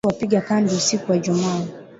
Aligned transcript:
Polisi 0.03 0.15
walipiga 0.15 0.41
kambi 0.47 0.73
usiku 0.75 1.11
wa 1.11 1.17
Ijumaa 1.17 1.65